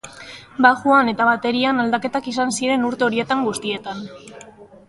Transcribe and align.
Baxuan 0.65 1.11
eta 1.11 1.27
baterian 1.29 1.83
aldaketak 1.85 2.31
izan 2.33 2.57
ziren 2.61 2.89
urte 2.91 3.07
horietan 3.09 3.47
guztietan. 3.49 4.05